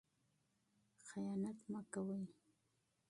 [1.07, 2.21] خیانت مه کوئ.